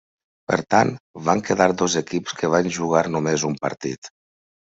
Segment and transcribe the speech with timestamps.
[0.51, 0.93] Per tant,
[1.27, 4.13] van quedar dos equips, que van jugar només un partit.